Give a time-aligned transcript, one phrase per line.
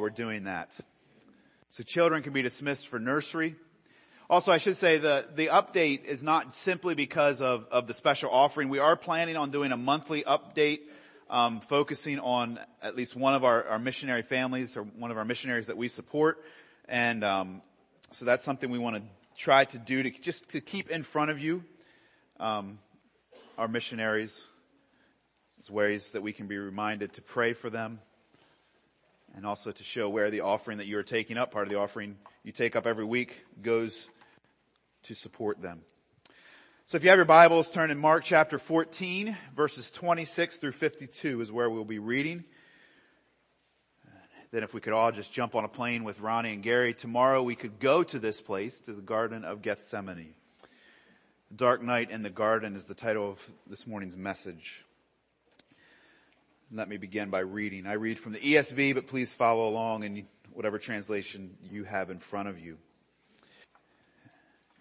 [0.00, 0.70] we're doing that.
[1.70, 3.54] So children can be dismissed for nursery.
[4.30, 8.30] Also, I should say the, the update is not simply because of, of the special
[8.30, 8.68] offering.
[8.68, 10.80] We are planning on doing a monthly update,
[11.30, 15.24] um, focusing on at least one of our, our missionary families or one of our
[15.24, 16.42] missionaries that we support.
[16.88, 17.62] And, um,
[18.10, 19.02] so that's something we want to
[19.36, 21.62] try to do to just to keep in front of you,
[22.40, 22.78] um,
[23.56, 24.46] our missionaries.
[25.58, 28.00] It's ways that we can be reminded to pray for them
[29.36, 31.78] and also to show where the offering that you are taking up, part of the
[31.78, 34.08] offering you take up every week goes
[35.04, 35.82] to support them.
[36.86, 41.40] So if you have your Bibles, turn in Mark chapter 14, verses 26 through 52
[41.42, 42.44] is where we'll be reading.
[44.50, 47.42] Then if we could all just jump on a plane with Ronnie and Gary tomorrow,
[47.42, 50.32] we could go to this place, to the Garden of Gethsemane.
[51.54, 54.86] Dark Night in the Garden is the title of this morning's message.
[56.70, 57.86] Let me begin by reading.
[57.86, 62.18] I read from the ESV, but please follow along in whatever translation you have in
[62.18, 62.76] front of you.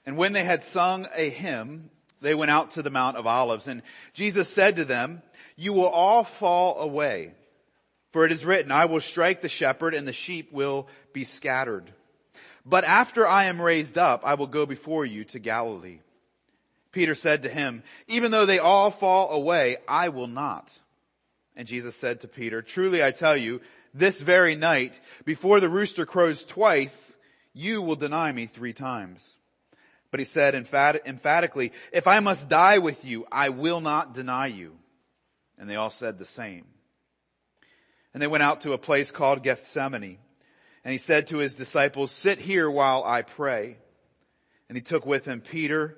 [0.05, 3.67] And when they had sung a hymn, they went out to the Mount of Olives
[3.67, 5.21] and Jesus said to them,
[5.55, 7.31] you will all fall away.
[8.11, 11.93] For it is written, I will strike the shepherd and the sheep will be scattered.
[12.65, 15.99] But after I am raised up, I will go before you to Galilee.
[16.91, 20.77] Peter said to him, even though they all fall away, I will not.
[21.57, 26.05] And Jesus said to Peter, truly I tell you, this very night, before the rooster
[26.05, 27.17] crows twice,
[27.51, 29.35] you will deny me three times.
[30.11, 34.77] But he said emphatically, if I must die with you, I will not deny you.
[35.57, 36.65] And they all said the same.
[38.13, 40.19] And they went out to a place called Gethsemane.
[40.83, 43.77] And he said to his disciples, sit here while I pray.
[44.69, 45.97] And he took with him Peter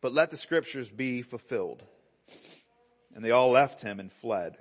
[0.00, 1.82] But let the scriptures be fulfilled.
[3.14, 4.56] And they all left him and fled.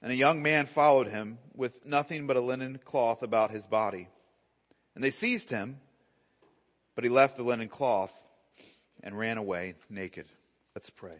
[0.00, 4.08] And a young man followed him with nothing but a linen cloth about his body.
[4.94, 5.78] And they seized him,
[6.94, 8.22] but he left the linen cloth
[9.02, 10.26] and ran away naked.
[10.74, 11.16] Let's pray.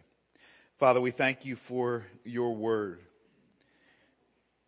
[0.77, 3.01] Father, we thank you for your word.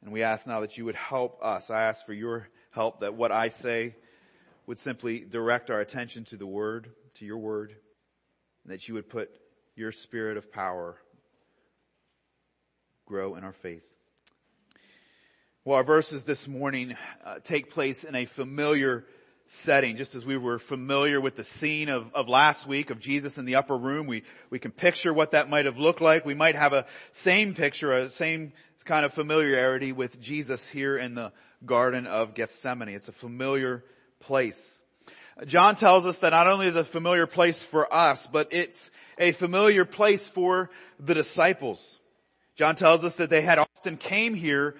[0.01, 1.69] And we ask now that you would help us.
[1.69, 3.95] I ask for your help that what I say
[4.65, 7.75] would simply direct our attention to the word, to your word,
[8.63, 9.29] and that you would put
[9.75, 10.97] your spirit of power
[13.05, 13.83] grow in our faith.
[15.65, 19.05] Well, our verses this morning uh, take place in a familiar
[19.47, 23.37] setting, just as we were familiar with the scene of, of last week of Jesus
[23.37, 24.07] in the upper room.
[24.07, 26.25] We, we can picture what that might have looked like.
[26.25, 28.53] We might have a same picture, a same
[28.85, 31.33] kind of familiarity with Jesus here in the
[31.65, 32.89] Garden of Gethsemane.
[32.89, 33.83] It's a familiar
[34.19, 34.80] place.
[35.45, 38.91] John tells us that not only is it a familiar place for us, but it's
[39.17, 41.99] a familiar place for the disciples.
[42.55, 44.75] John tells us that they had often came here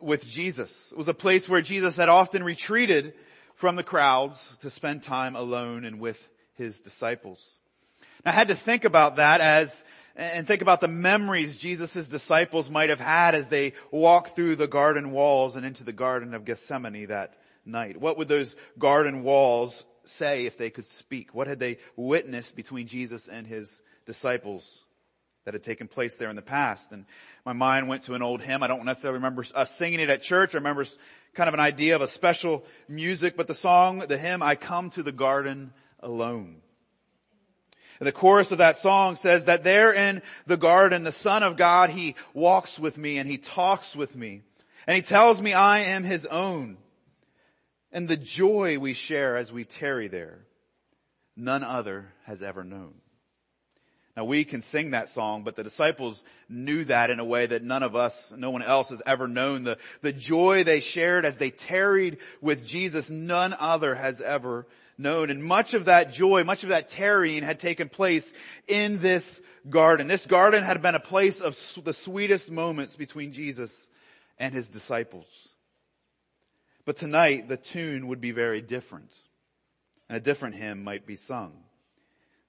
[0.00, 0.92] with Jesus.
[0.92, 3.12] It was a place where Jesus had often retreated
[3.54, 7.58] from the crowds to spend time alone and with his disciples.
[8.24, 9.84] Now I had to think about that as,
[10.16, 14.66] and think about the memories Jesus' disciples might have had as they walked through the
[14.66, 17.34] garden walls and into the Garden of Gethsemane that
[17.66, 18.00] night.
[18.00, 21.34] What would those garden walls say if they could speak?
[21.34, 24.84] What had they witnessed between Jesus and his disciples
[25.44, 26.92] that had taken place there in the past?
[26.92, 27.06] And
[27.44, 28.62] my mind went to an old hymn.
[28.62, 30.54] I don't necessarily remember us singing it at church.
[30.54, 30.84] I remember
[31.34, 34.90] kind of an idea of a special music, but the song, the hymn, I come
[34.90, 36.62] to the garden alone.
[38.00, 41.56] And the chorus of that song says that there in the garden, the son of
[41.56, 44.42] God, he walks with me and he talks with me
[44.86, 46.78] and he tells me I am his own
[47.92, 50.40] and the joy we share as we tarry there,
[51.36, 52.94] none other has ever known.
[54.16, 57.62] Now we can sing that song, but the disciples knew that in a way that
[57.62, 59.62] none of us, no one else has ever known.
[59.62, 64.66] The, the joy they shared as they tarried with Jesus, none other has ever
[64.98, 65.30] known.
[65.30, 68.34] And much of that joy, much of that tarrying had taken place
[68.66, 69.40] in this
[69.70, 70.08] garden.
[70.08, 73.88] This garden had been a place of the sweetest moments between Jesus
[74.36, 75.26] and his disciples.
[76.88, 79.14] But tonight, the tune would be very different.
[80.08, 81.52] And a different hymn might be sung.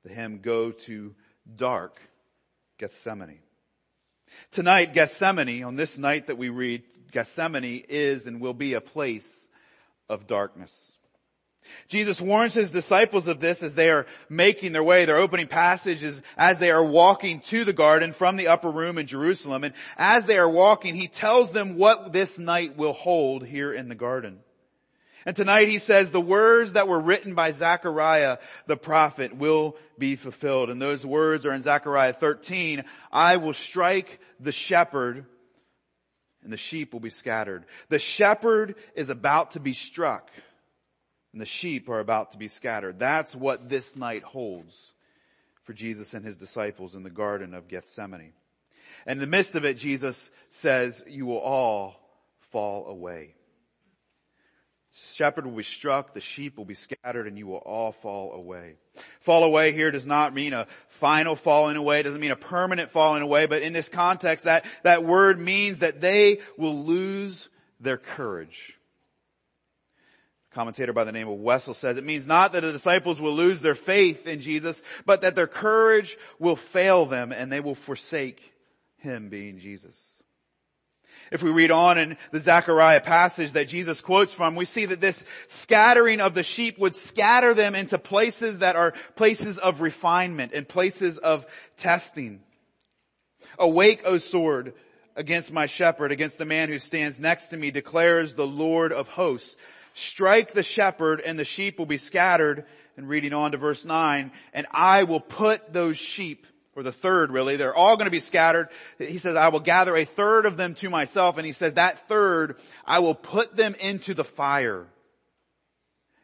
[0.06, 1.14] The hymn, Go to
[1.58, 2.00] Dark
[2.78, 3.42] Gethsemane.
[4.50, 9.50] Tonight, Gethsemane, on this night that we read, Gethsemane is and will be a place
[10.08, 10.96] of darkness.
[11.88, 15.06] Jesus warns his disciples of this as they are making their way.
[15.06, 18.98] Their opening passage is as they are walking to the garden from the upper room
[18.98, 19.64] in Jerusalem.
[19.64, 23.90] And as they are walking, he tells them what this night will hold here in
[23.90, 24.40] the garden.
[25.26, 28.38] And tonight he says the words that were written by Zechariah
[28.68, 30.70] the prophet will be fulfilled.
[30.70, 32.84] And those words are in Zechariah 13.
[33.12, 35.26] I will strike the shepherd
[36.44, 37.66] and the sheep will be scattered.
[37.90, 40.32] The shepherd is about to be struck
[41.40, 43.00] and the sheep are about to be scattered.
[43.00, 44.94] That's what this night holds
[45.64, 48.34] for Jesus and his disciples in the Garden of Gethsemane.
[49.08, 51.96] In the midst of it, Jesus says, you will all
[52.52, 53.36] fall away.
[54.92, 58.76] Shepherd will be struck, the sheep will be scattered, and you will all fall away.
[59.22, 62.92] Fall away here does not mean a final falling away, it doesn't mean a permanent
[62.92, 67.48] falling away, but in this context, that, that word means that they will lose
[67.80, 68.76] their courage
[70.52, 73.62] commentator by the name of Wessel says it means not that the disciples will lose
[73.62, 78.54] their faith in Jesus, but that their courage will fail them and they will forsake
[78.98, 80.20] him being Jesus.
[81.32, 85.02] If we read on in the Zechariah passage that Jesus quotes from, we see that
[85.02, 90.54] this scattering of the sheep would scatter them into places that are places of refinement
[90.54, 91.46] and places of
[91.78, 92.42] testing.
[93.60, 94.74] Awake, O sword,
[95.16, 99.08] against my shepherd, against the man who stands next to me, declares the Lord of
[99.10, 99.56] hosts
[99.94, 102.66] strike the shepherd and the sheep will be scattered.
[102.98, 106.46] And reading on to verse nine, and I will put those sheep,
[106.76, 108.68] or the third really, they're all going to be scattered.
[108.98, 111.38] He says, I will gather a third of them to myself.
[111.38, 114.86] And he says, that third, I will put them into the fire.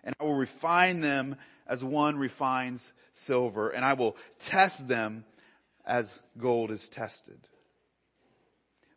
[0.03, 3.69] And I will refine them as one refines silver.
[3.69, 5.23] And I will test them
[5.85, 7.39] as gold is tested.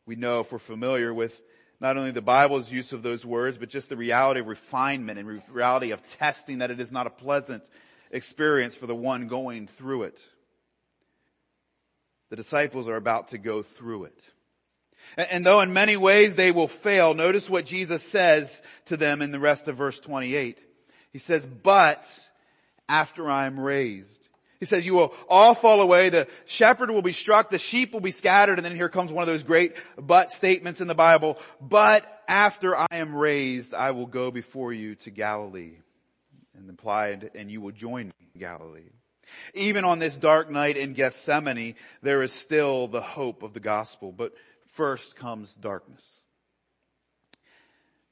[0.05, 1.41] We know if we're familiar with
[1.81, 5.43] not only the Bible's use of those words, but just the reality of refinement and
[5.49, 7.69] reality of testing that it is not a pleasant
[8.11, 10.23] experience for the one going through it.
[12.31, 14.21] The disciples are about to go through it.
[15.17, 19.33] And though in many ways they will fail, notice what Jesus says to them in
[19.33, 20.59] the rest of verse 28.
[21.13, 22.29] He says, but
[22.89, 24.28] after I am raised.
[24.61, 26.09] He says, you will all fall away.
[26.09, 27.51] The shepherd will be struck.
[27.51, 28.59] The sheep will be scattered.
[28.59, 31.39] And then here comes one of those great but statements in the Bible.
[31.61, 35.77] But after I am raised, I will go before you to Galilee.
[36.57, 38.91] And implied, and you will join me in Galilee.
[39.55, 44.11] Even on this dark night in Gethsemane, there is still the hope of the gospel.
[44.11, 44.33] But
[44.67, 46.23] first comes darkness.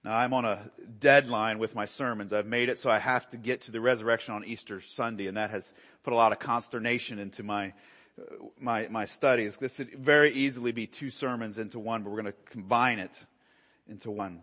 [0.06, 0.70] Now I'm on a
[1.00, 2.32] deadline with my sermons.
[2.32, 5.36] I've made it so I have to get to the resurrection on Easter Sunday and
[5.36, 5.72] that has
[6.04, 7.72] put a lot of consternation into my,
[8.56, 9.56] my, my studies.
[9.56, 13.26] This could very easily be two sermons into one, but we're going to combine it
[13.88, 14.42] into one.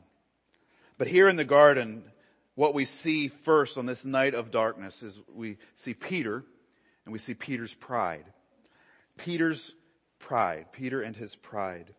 [0.98, 2.12] But here in the garden,
[2.56, 6.44] what we see first on this night of darkness is we see Peter
[7.06, 8.26] and we see Peter's pride.
[9.18, 9.74] Peter's
[10.20, 10.74] pride.
[10.74, 11.94] Peter and his pride.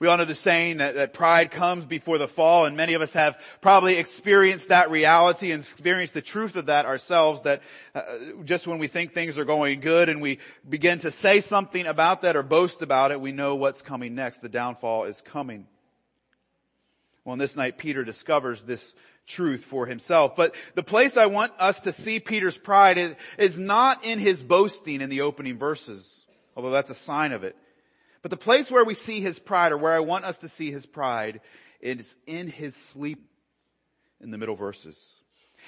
[0.00, 3.02] We all know the saying that, that pride comes before the fall and many of
[3.02, 7.62] us have probably experienced that reality and experienced the truth of that ourselves that
[7.94, 8.02] uh,
[8.44, 12.22] just when we think things are going good and we begin to say something about
[12.22, 14.38] that or boast about it, we know what's coming next.
[14.38, 15.66] The downfall is coming.
[17.24, 18.94] Well, on this night, Peter discovers this
[19.26, 20.34] truth for himself.
[20.34, 24.42] But the place I want us to see Peter's pride is, is not in his
[24.42, 26.24] boasting in the opening verses,
[26.56, 27.54] although that's a sign of it.
[28.22, 30.70] But the place where we see his pride or where I want us to see
[30.70, 31.40] his pride
[31.80, 33.30] is in his sleep
[34.20, 35.16] in the middle verses.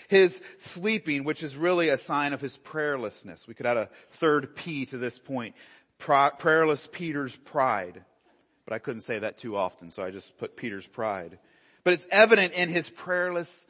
[0.09, 3.47] His sleeping, which is really a sign of his prayerlessness.
[3.47, 5.55] We could add a third P to this point.
[5.99, 8.05] Prayerless Peter's pride.
[8.65, 11.39] But I couldn't say that too often, so I just put Peter's pride.
[11.85, 13.67] But it's evident in his prayerlessness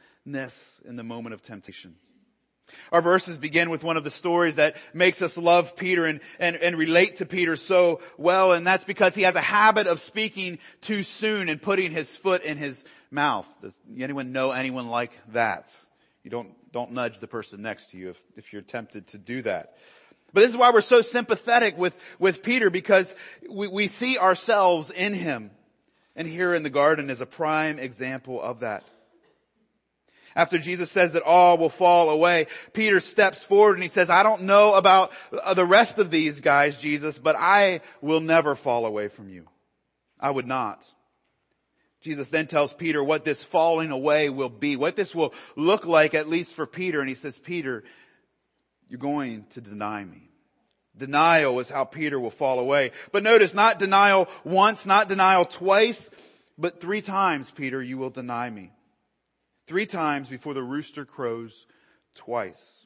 [0.85, 1.95] in the moment of temptation.
[2.91, 6.55] Our verses begin with one of the stories that makes us love Peter and, and,
[6.55, 10.59] and relate to Peter so well, and that's because he has a habit of speaking
[10.81, 13.47] too soon and putting his foot in his mouth.
[13.61, 15.75] Does anyone know anyone like that?
[16.23, 19.41] You don't, don't nudge the person next to you if, if you're tempted to do
[19.41, 19.75] that.
[20.33, 23.15] But this is why we're so sympathetic with, with Peter because
[23.49, 25.51] we, we see ourselves in him.
[26.15, 28.83] And here in the garden is a prime example of that.
[30.35, 34.23] After Jesus says that all will fall away, Peter steps forward and he says, I
[34.23, 38.85] don't know about uh, the rest of these guys, Jesus, but I will never fall
[38.85, 39.47] away from you.
[40.19, 40.83] I would not.
[42.01, 46.13] Jesus then tells Peter what this falling away will be, what this will look like,
[46.13, 46.99] at least for Peter.
[46.99, 47.83] And he says, Peter,
[48.89, 50.29] you're going to deny me.
[50.95, 52.91] Denial is how Peter will fall away.
[53.11, 56.09] But notice, not denial once, not denial twice,
[56.57, 58.71] but three times, Peter, you will deny me.
[59.73, 61.65] Three times before the rooster crows
[62.13, 62.85] twice.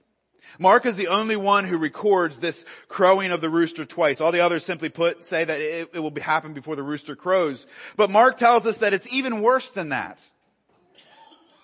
[0.58, 4.22] Mark is the only one who records this crowing of the rooster twice.
[4.22, 7.68] All the others simply put, say that it, it will happen before the rooster crows.
[7.98, 10.22] But Mark tells us that it's even worse than that.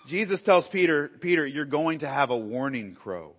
[0.06, 3.32] Jesus tells Peter, Peter, you're going to have a warning crow.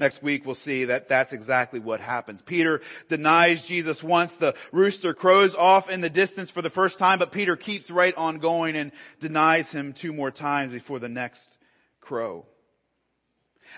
[0.00, 2.42] Next week we'll see that that's exactly what happens.
[2.42, 4.36] Peter denies Jesus once.
[4.36, 8.14] The rooster crows off in the distance for the first time, but Peter keeps right
[8.16, 11.58] on going and denies him two more times before the next
[12.00, 12.46] crow.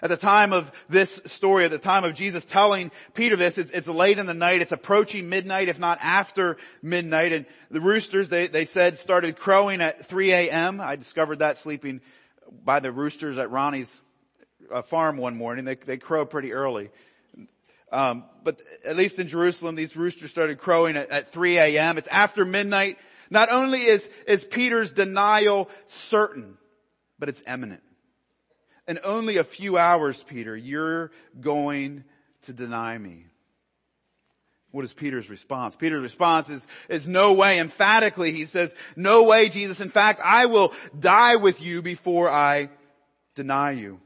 [0.02, 3.70] At the time of this story, at the time of Jesus telling Peter this, it's,
[3.70, 8.28] it's, late in the night, it's approaching midnight, if not after midnight, and the roosters,
[8.28, 10.80] they, they said, started crowing at 3 a.m.
[10.82, 12.02] I discovered that sleeping
[12.62, 14.02] by the roosters at Ronnie's
[14.72, 15.64] a farm one morning.
[15.64, 16.90] They, they crow pretty early.
[17.92, 21.98] Um, but at least in Jerusalem, these roosters started crowing at, at 3 a.m.
[21.98, 22.98] It's after midnight.
[23.30, 26.58] Not only is, is Peter's denial certain,
[27.18, 27.82] but it's imminent.
[28.88, 32.04] In only a few hours, Peter, you're going
[32.42, 33.26] to deny me.
[34.70, 35.74] What is Peter's response?
[35.74, 37.58] Peter's response is, is no way.
[37.58, 39.80] Emphatically, he says, no way, Jesus.
[39.80, 42.68] In fact, I will die with you before I
[43.34, 44.00] deny you.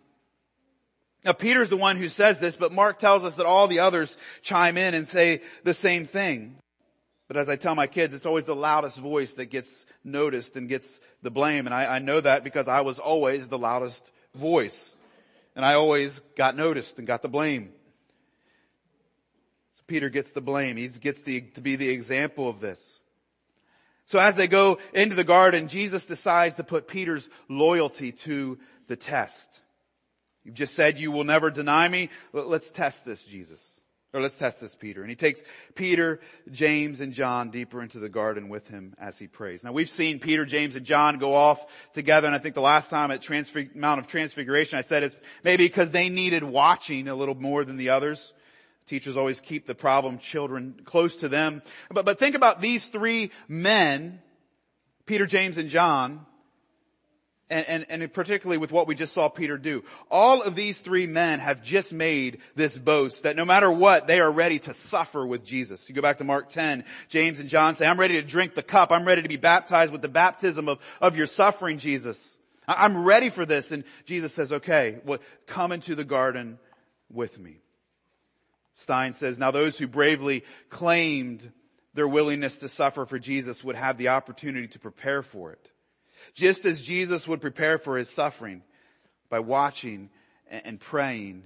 [1.24, 4.16] Now Peter's the one who says this, but Mark tells us that all the others
[4.42, 6.56] chime in and say the same thing.
[7.28, 10.68] But as I tell my kids, it's always the loudest voice that gets noticed and
[10.68, 11.66] gets the blame.
[11.66, 14.96] And I, I know that because I was always the loudest voice.
[15.54, 17.72] And I always got noticed and got the blame.
[19.74, 20.76] So Peter gets the blame.
[20.76, 23.00] He gets the, to be the example of this.
[24.06, 28.58] So as they go into the garden, Jesus decides to put Peter's loyalty to
[28.88, 29.60] the test.
[30.50, 32.10] You've just said you will never deny me.
[32.32, 33.80] Let's test this, Jesus.
[34.12, 35.00] Or let's test this, Peter.
[35.00, 35.44] And he takes
[35.76, 36.18] Peter,
[36.50, 39.62] James, and John deeper into the garden with him as he prays.
[39.62, 41.64] Now we've seen Peter, James, and John go off
[41.94, 45.14] together, and I think the last time at Transfig- Mount of Transfiguration I said it's
[45.44, 48.32] maybe because they needed watching a little more than the others.
[48.86, 51.62] Teachers always keep the problem children close to them.
[51.92, 54.20] But, but think about these three men,
[55.06, 56.26] Peter, James, and John,
[57.50, 59.84] and, and, and particularly with what we just saw Peter do.
[60.10, 64.20] All of these three men have just made this boast that no matter what, they
[64.20, 65.88] are ready to suffer with Jesus.
[65.88, 68.62] You go back to Mark 10, James and John say, I'm ready to drink the
[68.62, 68.92] cup.
[68.92, 72.38] I'm ready to be baptized with the baptism of, of your suffering, Jesus.
[72.66, 73.72] I'm ready for this.
[73.72, 76.58] And Jesus says, okay, well, come into the garden
[77.12, 77.58] with me.
[78.74, 81.52] Stein says, now those who bravely claimed
[81.94, 85.69] their willingness to suffer for Jesus would have the opportunity to prepare for it.
[86.34, 88.62] Just as Jesus would prepare for his suffering
[89.28, 90.10] by watching
[90.48, 91.44] and praying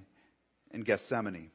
[0.72, 1.50] in Gethsemane.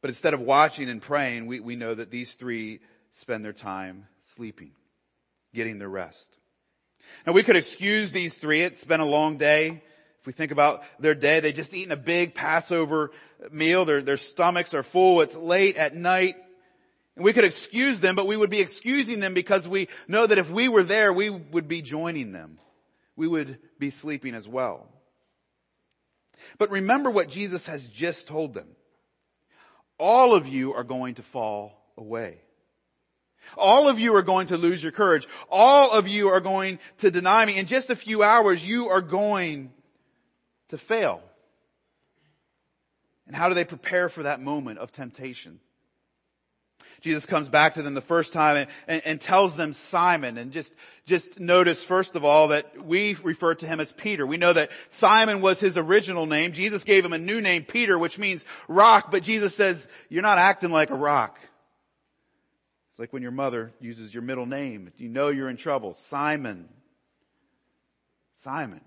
[0.00, 2.80] But instead of watching and praying, we, we know that these three
[3.12, 4.72] spend their time sleeping,
[5.54, 6.36] getting their rest.
[7.26, 8.62] Now we could excuse these three.
[8.62, 9.82] It's been a long day.
[10.20, 13.10] If we think about their day, they just eaten a big Passover
[13.50, 13.84] meal.
[13.84, 15.22] Their, their stomachs are full.
[15.22, 16.36] It's late at night.
[17.16, 20.38] And we could excuse them, but we would be excusing them because we know that
[20.38, 22.58] if we were there, we would be joining them.
[23.16, 24.88] We would be sleeping as well.
[26.58, 28.68] But remember what Jesus has just told them.
[29.98, 32.40] All of you are going to fall away.
[33.56, 35.26] All of you are going to lose your courage.
[35.50, 37.58] All of you are going to deny me.
[37.58, 39.72] In just a few hours, you are going
[40.68, 41.22] to fail.
[43.26, 45.60] And how do they prepare for that moment of temptation?
[47.00, 50.36] Jesus comes back to them the first time and, and, and, tells them Simon.
[50.38, 50.74] And just,
[51.06, 54.26] just notice first of all that we refer to him as Peter.
[54.26, 56.52] We know that Simon was his original name.
[56.52, 60.38] Jesus gave him a new name, Peter, which means rock, but Jesus says, you're not
[60.38, 61.38] acting like a rock.
[62.90, 64.92] It's like when your mother uses your middle name.
[64.96, 65.94] You know you're in trouble.
[65.94, 66.68] Simon.
[68.34, 68.80] Simon,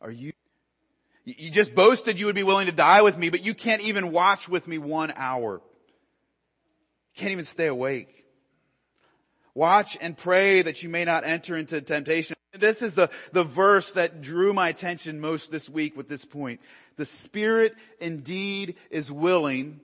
[0.00, 0.32] are you
[1.24, 4.10] you just boasted you would be willing to die with me, but you can't even
[4.10, 5.60] watch with me one hour.
[7.16, 8.24] Can't even stay awake.
[9.54, 12.36] Watch and pray that you may not enter into temptation.
[12.54, 16.60] This is the, the verse that drew my attention most this week with this point.
[16.96, 19.80] The spirit indeed is willing,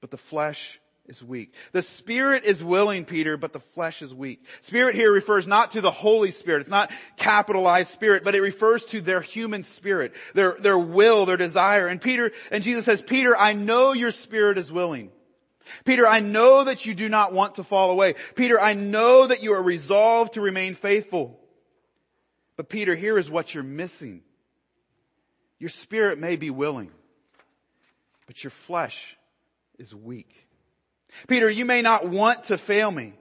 [0.00, 1.54] but the flesh is weak.
[1.72, 4.44] The spirit is willing, Peter, but the flesh is weak.
[4.60, 6.60] Spirit here refers not to the Holy Spirit.
[6.60, 11.36] It's not capitalized spirit, but it refers to their human spirit, their, their will, their
[11.36, 11.88] desire.
[11.88, 15.10] And Peter, and Jesus says, Peter, I know your spirit is willing.
[15.84, 18.14] Peter, I know that you do not want to fall away.
[18.34, 21.38] Peter, I know that you are resolved to remain faithful.
[22.56, 24.22] But Peter, here is what you're missing.
[25.58, 26.90] Your spirit may be willing,
[28.26, 29.16] but your flesh
[29.78, 30.48] is weak.
[31.28, 33.14] Peter, you may not want to fail me,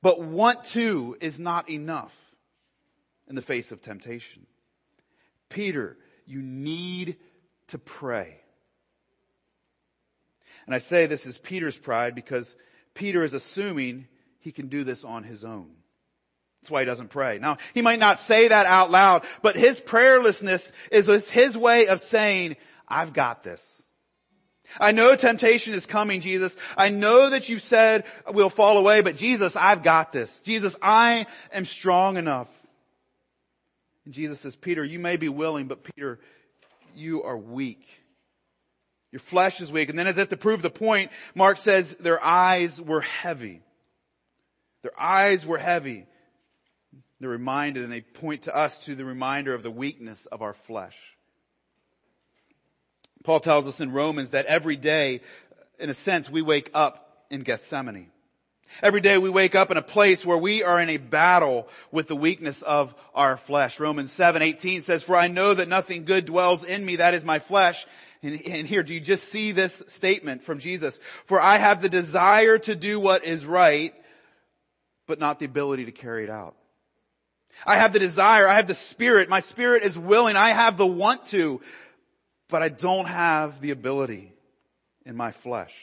[0.00, 2.14] but want to is not enough
[3.28, 4.46] in the face of temptation.
[5.48, 7.16] Peter, you need
[7.68, 8.40] to pray.
[10.68, 12.54] And I say this is Peter's pride because
[12.92, 14.06] Peter is assuming
[14.40, 15.70] he can do this on his own.
[16.60, 17.38] That's why he doesn't pray.
[17.38, 22.02] Now, he might not say that out loud, but his prayerlessness is his way of
[22.02, 23.82] saying, I've got this.
[24.78, 26.54] I know temptation is coming, Jesus.
[26.76, 30.42] I know that you said we'll fall away, but Jesus, I've got this.
[30.42, 32.54] Jesus, I am strong enough.
[34.04, 36.20] And Jesus says, Peter, you may be willing, but Peter,
[36.94, 37.88] you are weak.
[39.12, 39.88] Your flesh is weak.
[39.88, 43.62] And then as if to prove the point, Mark says their eyes were heavy.
[44.82, 46.06] Their eyes were heavy.
[47.20, 50.54] They're reminded and they point to us to the reminder of the weakness of our
[50.54, 50.96] flesh.
[53.24, 55.20] Paul tells us in Romans that every day,
[55.78, 58.10] in a sense, we wake up in Gethsemane.
[58.82, 62.06] Every day we wake up in a place where we are in a battle with
[62.06, 63.80] the weakness of our flesh.
[63.80, 67.24] Romans 7, 18 says, for I know that nothing good dwells in me, that is
[67.24, 67.86] my flesh.
[68.22, 70.98] And, and here, do you just see this statement from Jesus?
[71.26, 73.94] For I have the desire to do what is right,
[75.06, 76.56] but not the ability to carry it out.
[77.66, 80.86] I have the desire, I have the spirit, my spirit is willing, I have the
[80.86, 81.60] want to,
[82.48, 84.32] but I don't have the ability
[85.04, 85.74] in my flesh.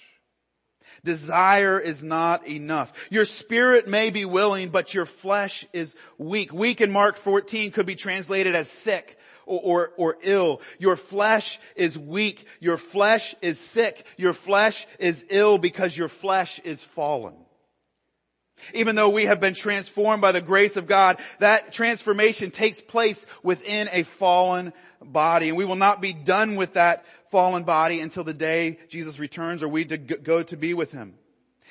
[1.03, 2.93] Desire is not enough.
[3.09, 6.53] Your spirit may be willing, but your flesh is weak.
[6.53, 10.61] Weak in Mark 14 could be translated as sick or, or, or, ill.
[10.79, 12.45] Your flesh is weak.
[12.59, 14.05] Your flesh is sick.
[14.17, 17.35] Your flesh is ill because your flesh is fallen.
[18.73, 23.25] Even though we have been transformed by the grace of God, that transformation takes place
[23.43, 25.49] within a fallen body.
[25.49, 29.61] And we will not be done with that fallen body until the day Jesus returns
[29.61, 31.15] or we go to be with Him.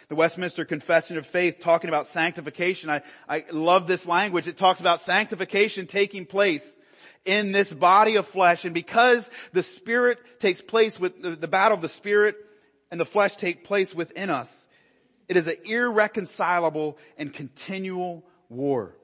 [0.08, 2.90] The Westminster Confession of Faith talking about sanctification.
[2.90, 4.46] I, I love this language.
[4.46, 6.78] It talks about sanctification taking place
[7.24, 8.64] in this body of flesh.
[8.64, 12.36] And because the Spirit takes place with the, battle of the Spirit
[12.90, 14.66] and the flesh take place within us,
[15.28, 18.94] it is an irreconcilable and continual war.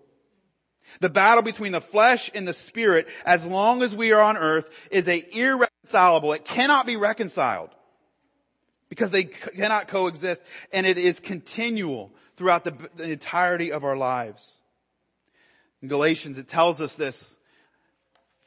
[0.99, 4.69] The battle between the flesh and the spirit, as long as we are on earth,
[4.91, 6.33] is a irreconcilable.
[6.33, 7.71] It cannot be reconciled
[8.89, 14.57] because they cannot coexist and it is continual throughout the, the entirety of our lives.
[15.81, 17.37] In Galatians, it tells us this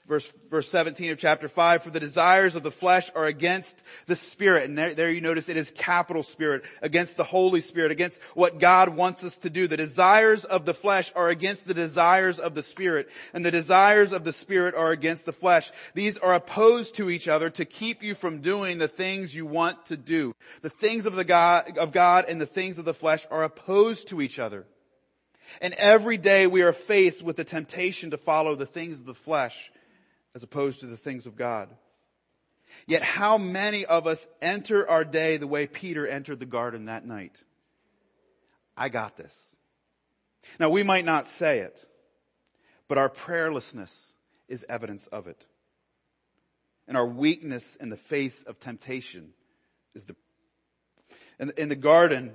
[0.08, 4.16] verse, verse 17 of chapter 5, for the desires of the flesh are against the
[4.16, 4.66] spirit.
[4.66, 8.60] And there, there you notice it is capital spirit, against the Holy Spirit, against what
[8.60, 9.68] God wants us to do.
[9.68, 14.12] The desires of the flesh are against the desires of the spirit, and the desires
[14.12, 15.72] of the spirit are against the flesh.
[15.94, 19.86] These are opposed to each other to keep you from doing the things you want
[19.88, 20.36] to do.
[20.62, 24.10] The things of the God, of God and the things of the flesh are opposed
[24.10, 24.66] to each other.
[25.62, 29.14] And every day we are faced with the temptation to follow the things of the
[29.14, 29.72] flesh
[30.36, 31.70] as opposed to the things of God.
[32.88, 37.06] Yet how many of us enter our day the way Peter entered the garden that
[37.06, 37.36] night?
[38.76, 39.56] I got this.
[40.60, 41.86] Now we might not say it,
[42.88, 44.12] but our prayerlessness
[44.48, 45.46] is evidence of it.
[46.88, 49.34] And our weakness in the face of temptation
[49.96, 50.16] is the,
[51.40, 52.34] in, the garden,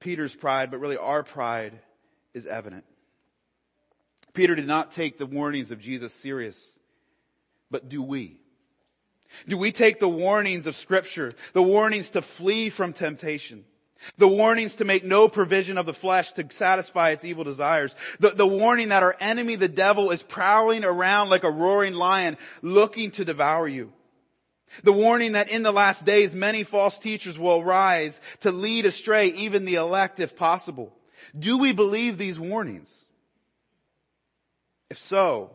[0.00, 1.78] Peter's pride, but really our pride
[2.34, 2.84] is evident.
[4.34, 6.78] Peter did not take the warnings of Jesus serious,
[7.70, 8.38] but do we?
[9.46, 13.64] Do we take the warnings of scripture, the warnings to flee from temptation,
[14.18, 18.30] the warnings to make no provision of the flesh to satisfy its evil desires, the,
[18.30, 23.10] the warning that our enemy, the devil, is prowling around like a roaring lion looking
[23.12, 23.92] to devour you?
[24.84, 29.28] The warning that in the last days many false teachers will rise to lead astray
[29.28, 30.92] even the elect if possible.
[31.38, 33.06] Do we believe these warnings?
[34.92, 35.50] If so,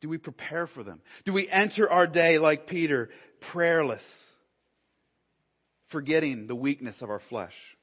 [0.00, 1.02] do we prepare for them?
[1.26, 4.26] Do we enter our day like Peter, prayerless,
[5.84, 7.76] forgetting the weakness of our flesh?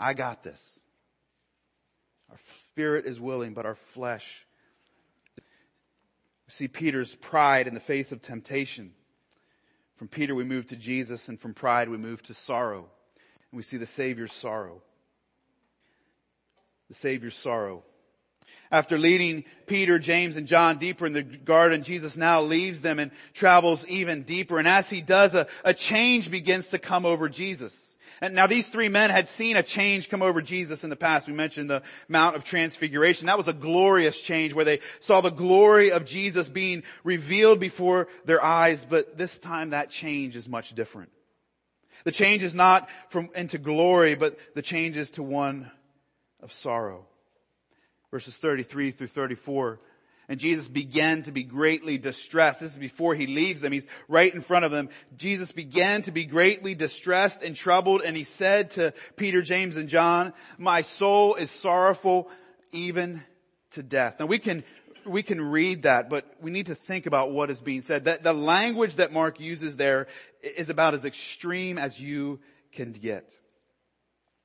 [0.00, 0.80] I got this.
[2.28, 2.38] Our
[2.70, 4.48] spirit is willing, but our flesh.
[5.36, 5.44] We
[6.48, 8.90] see Peter's pride in the face of temptation.
[9.94, 12.88] From Peter we move to Jesus and from pride we move to sorrow.
[13.52, 14.82] And we see the Savior's sorrow.
[16.90, 17.84] The Savior's sorrow.
[18.72, 23.12] After leading Peter, James, and John deeper in the garden, Jesus now leaves them and
[23.32, 24.58] travels even deeper.
[24.58, 27.94] And as he does, a, a change begins to come over Jesus.
[28.20, 31.28] And now these three men had seen a change come over Jesus in the past.
[31.28, 33.26] We mentioned the Mount of Transfiguration.
[33.26, 38.08] That was a glorious change where they saw the glory of Jesus being revealed before
[38.24, 41.12] their eyes, but this time that change is much different.
[42.02, 45.70] The change is not from into glory, but the change is to one
[46.42, 47.06] of sorrow
[48.10, 49.80] verses 33 through 34.
[50.28, 52.60] And Jesus began to be greatly distressed.
[52.60, 53.72] This is before he leaves them.
[53.72, 54.88] He's right in front of them.
[55.16, 59.88] Jesus began to be greatly distressed and troubled and he said to Peter, James, and
[59.88, 62.30] John, my soul is sorrowful
[62.70, 63.22] even
[63.72, 64.20] to death.
[64.20, 64.62] Now we can,
[65.04, 68.04] we can read that, but we need to think about what is being said.
[68.04, 70.06] That the language that Mark uses there
[70.42, 72.38] is about as extreme as you
[72.70, 73.36] can get.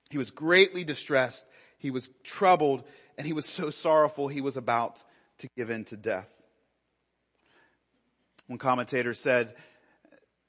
[0.10, 1.46] He was greatly distressed.
[1.86, 2.84] He was troubled
[3.16, 5.04] and he was so sorrowful he was about
[5.38, 6.28] to give in to death.
[8.48, 9.54] One commentator said,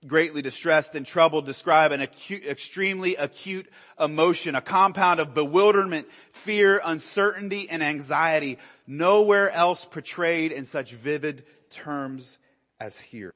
[0.06, 3.68] greatly distressed and troubled describe an acute, extremely acute
[4.00, 11.44] emotion, a compound of bewilderment, fear, uncertainty, and anxiety, nowhere else portrayed in such vivid
[11.68, 12.38] terms
[12.80, 13.34] as here.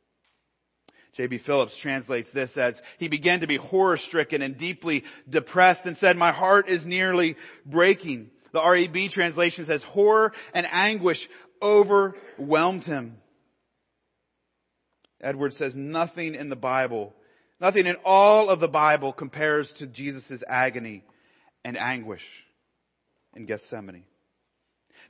[1.13, 1.39] J.B.
[1.39, 6.17] Phillips translates this as, he began to be horror stricken and deeply depressed and said,
[6.17, 8.31] my heart is nearly breaking.
[8.53, 11.29] The REB translation says horror and anguish
[11.63, 13.17] overwhelmed him.
[15.21, 17.15] Edwards says nothing in the Bible,
[17.61, 21.05] nothing in all of the Bible compares to Jesus' agony
[21.65, 22.27] and anguish
[23.35, 24.05] in Gethsemane.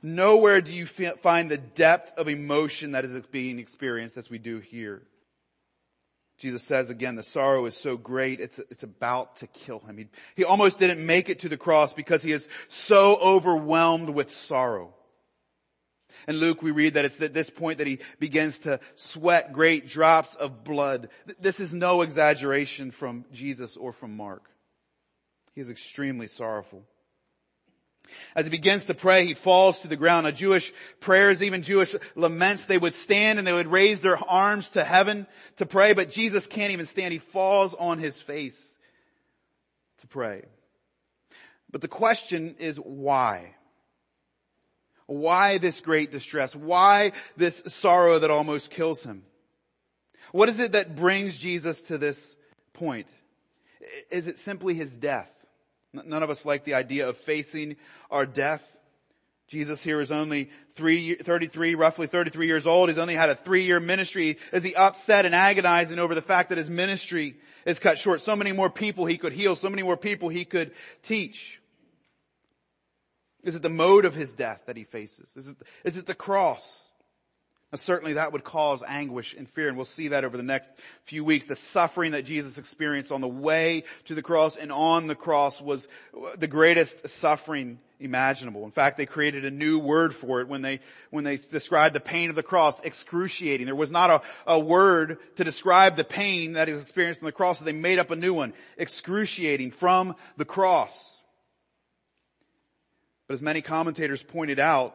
[0.01, 4.59] Nowhere do you find the depth of emotion that is being experienced as we do
[4.59, 5.03] here.
[6.41, 9.97] Jesus says again, the sorrow is so great, it's, it's about to kill him.
[9.97, 14.31] He, he almost didn't make it to the cross because he is so overwhelmed with
[14.31, 14.95] sorrow.
[16.27, 19.87] In Luke, we read that it's at this point that he begins to sweat great
[19.87, 21.09] drops of blood.
[21.39, 24.49] This is no exaggeration from Jesus or from Mark.
[25.53, 26.83] He is extremely sorrowful.
[28.35, 30.25] As he begins to pray, he falls to the ground.
[30.25, 34.71] Now Jewish prayers, even Jewish laments, they would stand and they would raise their arms
[34.71, 37.13] to heaven to pray, but Jesus can't even stand.
[37.13, 38.77] He falls on his face
[39.99, 40.43] to pray.
[41.71, 43.55] But the question is why?
[45.07, 46.55] Why this great distress?
[46.55, 49.23] Why this sorrow that almost kills him?
[50.31, 52.35] What is it that brings Jesus to this
[52.73, 53.07] point?
[54.09, 55.31] Is it simply his death?
[55.93, 57.75] None of us like the idea of facing
[58.09, 58.77] our death.
[59.47, 62.87] Jesus here is only three, 33, roughly 33 years old.
[62.87, 64.37] He's only had a three year ministry.
[64.53, 68.21] Is he upset and agonizing over the fact that his ministry is cut short?
[68.21, 71.61] So many more people he could heal, so many more people he could teach.
[73.43, 75.35] Is it the mode of his death that he faces?
[75.35, 76.81] Is it, is it the cross?
[77.71, 80.73] Now, certainly that would cause anguish and fear, and we'll see that over the next
[81.03, 81.45] few weeks.
[81.45, 85.61] The suffering that Jesus experienced on the way to the cross and on the cross
[85.61, 85.87] was
[86.37, 88.65] the greatest suffering imaginable.
[88.65, 90.81] In fact, they created a new word for it when they,
[91.11, 93.67] when they described the pain of the cross, excruciating.
[93.67, 97.31] There was not a, a word to describe the pain that is experienced on the
[97.31, 101.17] cross, so they made up a new one, excruciating from the cross.
[103.27, 104.93] But as many commentators pointed out,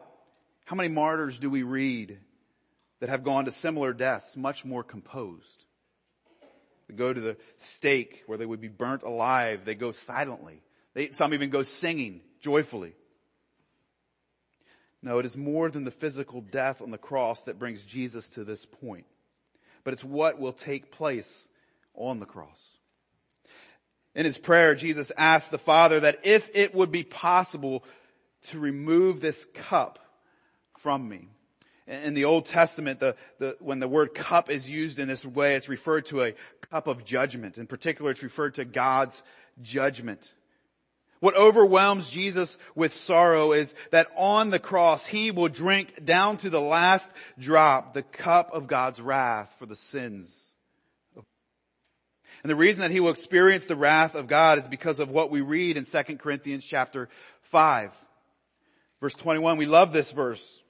[0.65, 2.19] how many martyrs do we read
[2.99, 5.65] that have gone to similar deaths much more composed.
[6.87, 9.65] They go to the stake where they would be burnt alive.
[9.65, 10.61] They go silently.
[10.93, 12.93] They, some even go singing joyfully.
[15.01, 18.43] No, it is more than the physical death on the cross that brings Jesus to
[18.43, 19.05] this point.
[19.83, 21.47] But it's what will take place
[21.93, 22.59] on the cross.
[24.15, 27.83] In his prayer, Jesus asked the Father that if it would be possible
[28.43, 29.99] to remove this cup
[30.79, 31.29] from me.
[31.87, 35.55] In the Old Testament, the, the, when the word cup is used in this way,
[35.55, 36.33] it's referred to a
[36.69, 37.57] cup of judgment.
[37.57, 39.23] In particular, it's referred to God's
[39.61, 40.33] judgment.
[41.19, 46.49] What overwhelms Jesus with sorrow is that on the cross, He will drink down to
[46.49, 50.43] the last drop the cup of God's wrath for the sins.
[52.43, 55.31] And the reason that He will experience the wrath of God is because of what
[55.31, 57.09] we read in 2 Corinthians chapter
[57.43, 57.91] 5.
[58.99, 60.61] Verse 21, we love this verse.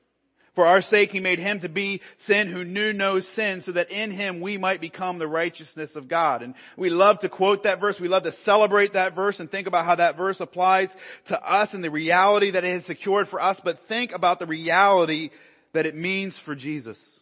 [0.57, 3.91] For our sake he made him to be sin who knew no sin so that
[3.91, 6.41] in him we might become the righteousness of God.
[6.41, 7.99] And we love to quote that verse.
[7.99, 11.75] We love to celebrate that verse and think about how that verse applies to us
[11.75, 13.59] and the reality that it has secured for us.
[13.59, 15.29] But think about the reality
[15.73, 17.19] that it means for Jesus.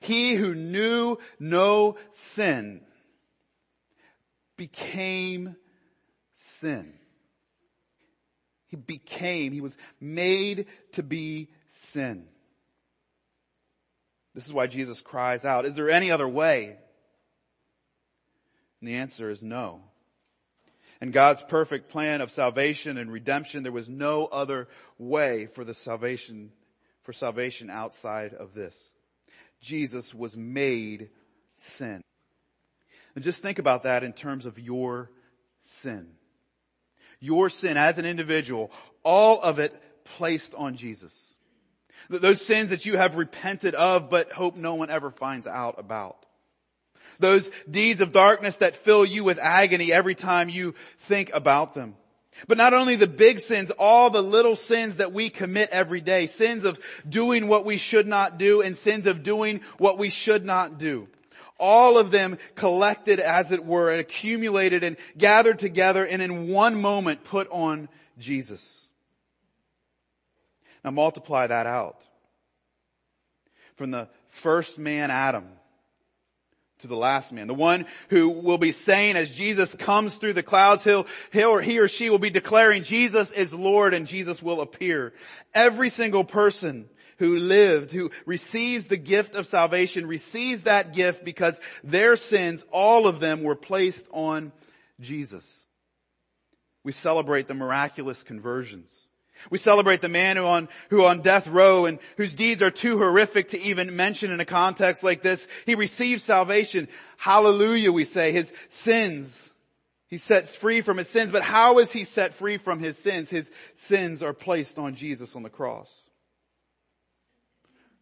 [0.00, 2.80] He who knew no sin
[4.56, 5.54] became
[6.32, 6.94] sin.
[8.68, 12.26] He became, he was made to be sin.
[14.34, 16.76] This is why Jesus cries out, is there any other way?
[18.80, 19.80] And the answer is no.
[21.00, 25.74] In God's perfect plan of salvation and redemption, there was no other way for the
[25.74, 26.52] salvation,
[27.02, 28.76] for salvation outside of this.
[29.60, 31.10] Jesus was made
[31.54, 32.02] sin.
[33.14, 35.10] And just think about that in terms of your
[35.60, 36.08] sin.
[37.20, 38.70] Your sin as an individual,
[39.02, 39.74] all of it
[40.04, 41.35] placed on Jesus.
[42.08, 46.16] Those sins that you have repented of but hope no one ever finds out about.
[47.18, 51.96] Those deeds of darkness that fill you with agony every time you think about them.
[52.48, 56.26] But not only the big sins, all the little sins that we commit every day.
[56.26, 60.44] Sins of doing what we should not do and sins of doing what we should
[60.44, 61.08] not do.
[61.58, 66.80] All of them collected as it were and accumulated and gathered together and in one
[66.80, 67.88] moment put on
[68.18, 68.85] Jesus.
[70.86, 72.00] Now multiply that out.
[73.74, 75.48] From the first man, Adam,
[76.78, 80.44] to the last man, the one who will be saying as Jesus comes through the
[80.44, 84.60] clouds, he'll, he'll he or she will be declaring Jesus is Lord and Jesus will
[84.60, 85.12] appear.
[85.52, 91.60] Every single person who lived, who receives the gift of salvation, receives that gift because
[91.82, 94.52] their sins, all of them were placed on
[95.00, 95.66] Jesus.
[96.84, 99.08] We celebrate the miraculous conversions.
[99.50, 102.98] We celebrate the man who on, who on death row and whose deeds are too
[102.98, 105.46] horrific to even mention in a context like this.
[105.64, 106.88] He receives salvation.
[107.16, 108.32] Hallelujah, we say.
[108.32, 109.52] His sins.
[110.08, 113.28] He sets free from his sins, but how is he set free from his sins?
[113.28, 116.05] His sins are placed on Jesus on the cross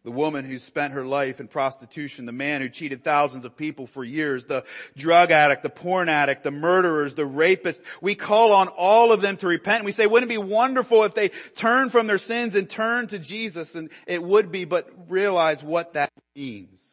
[0.05, 3.87] the woman who spent her life in prostitution, the man who cheated thousands of people
[3.87, 4.63] for years, the
[4.95, 7.81] drug addict, the porn addict, the murderers, the rapist.
[8.01, 9.83] We call on all of them to repent.
[9.83, 13.17] We say, wouldn't it be wonderful if they turn from their sins and turn to
[13.17, 13.73] Jesus?
[13.73, 16.83] And it would be, but realize what that means.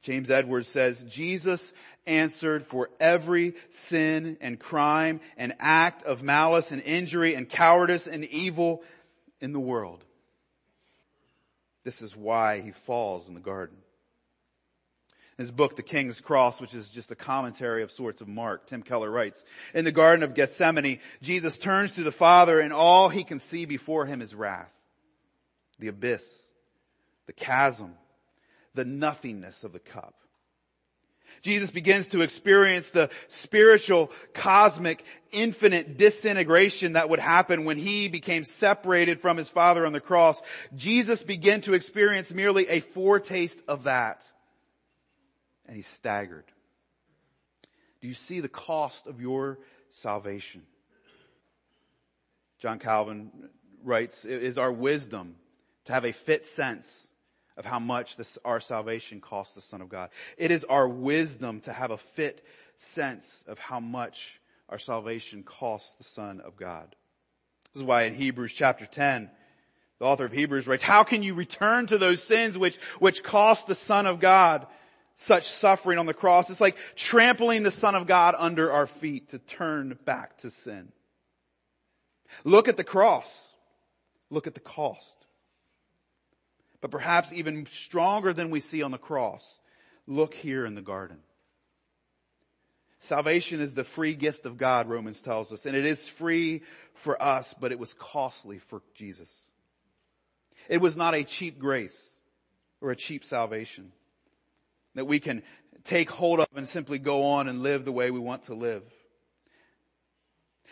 [0.00, 1.74] James Edwards says, Jesus
[2.06, 8.24] answered for every sin and crime and act of malice and injury and cowardice and
[8.24, 8.82] evil
[9.42, 10.02] in the world.
[11.84, 13.78] This is why he falls in the garden.
[15.38, 18.66] In his book, The King's Cross, which is just a commentary of sorts of Mark,
[18.66, 23.08] Tim Keller writes, in the Garden of Gethsemane, Jesus turns to the Father and all
[23.08, 24.72] he can see before him is wrath,
[25.78, 26.48] the abyss,
[27.26, 27.94] the chasm,
[28.74, 30.19] the nothingness of the cup.
[31.42, 38.44] Jesus begins to experience the spiritual, cosmic, infinite disintegration that would happen when he became
[38.44, 40.42] separated from his father on the cross.
[40.74, 44.28] Jesus began to experience merely a foretaste of that.
[45.66, 46.44] And he staggered.
[48.00, 49.58] Do you see the cost of your
[49.90, 50.62] salvation?
[52.58, 53.30] John Calvin
[53.82, 55.36] writes, it is our wisdom
[55.86, 57.09] to have a fit sense
[57.56, 60.10] of how much this, our salvation costs the Son of God.
[60.36, 62.44] It is our wisdom to have a fit
[62.78, 66.94] sense of how much our salvation costs the Son of God.
[67.72, 69.30] This is why in Hebrews chapter 10,
[69.98, 73.66] the author of Hebrews writes, how can you return to those sins which, which cost
[73.66, 74.66] the Son of God
[75.16, 76.48] such suffering on the cross?
[76.48, 80.92] It's like trampling the Son of God under our feet to turn back to sin.
[82.44, 83.48] Look at the cross.
[84.30, 85.19] Look at the cost
[86.80, 89.60] but perhaps even stronger than we see on the cross.
[90.06, 91.18] Look here in the garden.
[92.98, 96.62] Salvation is the free gift of God, Romans tells us, and it is free
[96.92, 99.44] for us, but it was costly for Jesus.
[100.68, 102.14] It was not a cheap grace
[102.80, 103.92] or a cheap salvation.
[104.94, 105.42] that we can
[105.84, 108.82] take hold of and simply go on and live the way we want to live.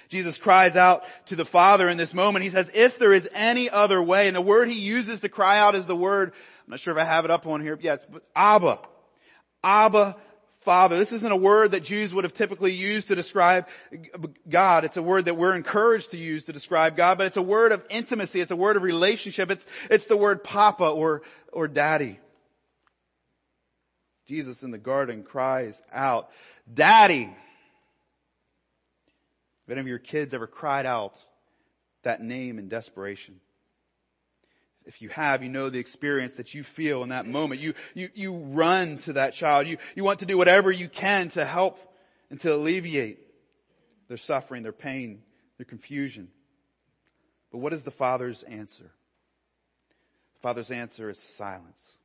[0.08, 2.44] Jesus cries out to the Father in this moment.
[2.44, 5.58] He says, if there is any other way, and the word he uses to cry
[5.58, 6.32] out is the word,
[6.66, 8.80] I'm not sure if I have it up on here, yeah, it's Abba.
[9.62, 10.16] Abba,
[10.60, 10.98] Father.
[10.98, 13.68] This isn't a word that Jews would have typically used to describe
[14.48, 14.84] God.
[14.84, 17.72] It's a word that we're encouraged to use to describe God, but it's a word
[17.72, 18.40] of intimacy.
[18.40, 19.50] It's a word of relationship.
[19.50, 22.18] It's, it's the word Papa or, or Daddy.
[24.26, 26.28] Jesus in the garden cries out,
[26.72, 27.34] Daddy!
[29.68, 31.14] Have any of your kids ever cried out
[32.02, 33.38] that name in desperation?
[34.86, 37.60] If you have, you know the experience that you feel in that moment.
[37.60, 39.68] You, you, you run to that child.
[39.68, 41.78] You, you want to do whatever you can to help
[42.30, 43.18] and to alleviate
[44.08, 45.20] their suffering, their pain,
[45.58, 46.28] their confusion.
[47.52, 48.90] But what is the father's answer?
[50.36, 51.97] The father's answer is silence.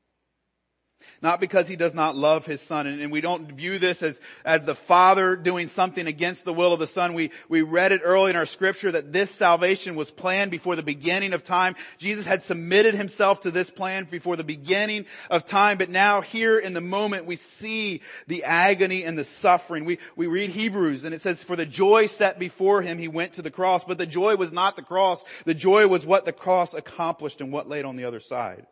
[1.21, 2.85] Not because he does not love his son.
[2.85, 6.73] And, and, we don't view this as, as the father doing something against the will
[6.73, 7.13] of the son.
[7.13, 10.83] We, we read it early in our scripture that this salvation was planned before the
[10.83, 11.75] beginning of time.
[11.97, 15.77] Jesus had submitted himself to this plan before the beginning of time.
[15.77, 19.85] But now here in the moment we see the agony and the suffering.
[19.85, 23.33] We, we read Hebrews and it says, for the joy set before him, he went
[23.33, 23.85] to the cross.
[23.85, 25.23] But the joy was not the cross.
[25.45, 28.65] The joy was what the cross accomplished and what laid on the other side.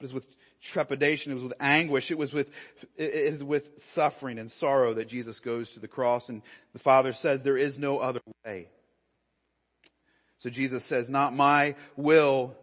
[0.00, 0.28] It was with
[0.64, 1.30] trepidation.
[1.30, 2.10] It was with anguish.
[2.10, 2.50] It was with,
[2.96, 6.28] it is with suffering and sorrow that Jesus goes to the cross.
[6.28, 8.68] And the Father says there is no other way.
[10.38, 12.54] So Jesus says, not my will,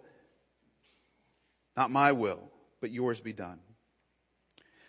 [1.78, 2.42] not my will,
[2.80, 3.60] but yours be done.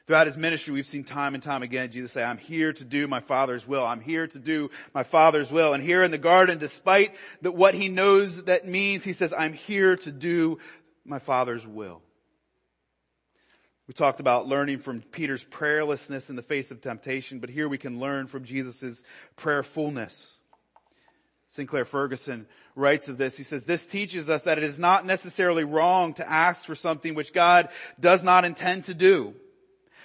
[0.07, 3.07] Throughout his ministry, we've seen time and time again Jesus say, I'm here to do
[3.07, 3.87] my Father's will.
[3.87, 5.75] I'm here to do my Father's will.
[5.75, 9.53] And here in the garden, despite that what he knows that means, he says, I'm
[9.53, 10.59] here to do
[11.05, 12.03] my Father's will.
[13.89, 17.79] We talked about learning from Peter's prayerlessness in the face of temptation, but here we
[17.79, 19.03] can learn from Jesus'
[19.37, 20.35] prayerfulness.
[21.49, 23.37] Sinclair Ferguson writes of this.
[23.37, 27.15] He says, this teaches us that it is not necessarily wrong to ask for something
[27.15, 27.69] which God
[27.99, 29.35] does not intend to do,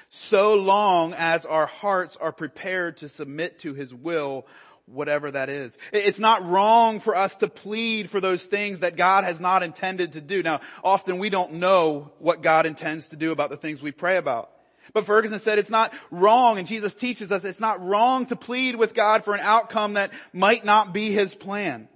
[0.10, 4.48] so long as our hearts are prepared to submit to His will
[4.88, 5.78] whatever that is.
[5.92, 10.14] It's not wrong for us to plead for those things that God has not intended
[10.14, 10.42] to do.
[10.42, 14.18] Now, often we don't know what God intends to do about the things we pray
[14.18, 14.50] about.
[14.94, 18.76] But Ferguson said it's not wrong, and Jesus teaches us it's not wrong to plead
[18.76, 21.90] with God for an outcome that might not be His plan.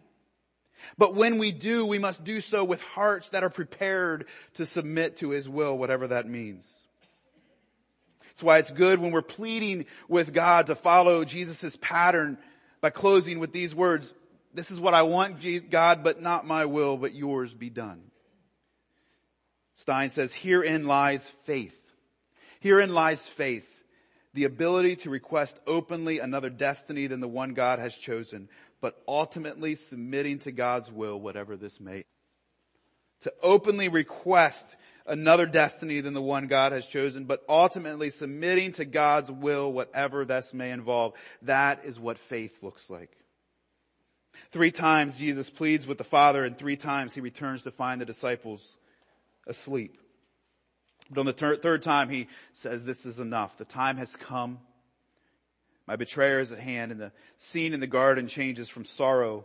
[0.98, 4.26] But when we do, we must do so with hearts that are prepared
[4.56, 6.80] to submit to His will, whatever that means.
[8.28, 12.38] That's why it's good when we're pleading with God to follow Jesus' pattern
[12.82, 14.14] by closing with these words,
[14.54, 15.38] this is what I want,
[15.70, 18.02] God, but not my will, but yours be done.
[19.76, 21.78] Stein says, herein lies faith.
[22.60, 23.68] Herein lies faith.
[24.34, 29.76] The ability to request openly another destiny than the one God has chosen, but ultimately
[29.76, 32.04] submitting to God's will, whatever this may.
[33.22, 34.76] To openly request
[35.12, 40.24] another destiny than the one God has chosen, but ultimately submitting to God's will, whatever
[40.24, 41.14] this may involve.
[41.42, 43.12] That is what faith looks like.
[44.52, 48.06] Three times Jesus pleads with the Father and three times he returns to find the
[48.06, 48.78] disciples
[49.46, 50.00] asleep.
[51.10, 53.58] But on the ter- third time he says, this is enough.
[53.58, 54.60] The time has come.
[55.88, 59.44] My betrayer is at hand and the scene in the garden changes from sorrow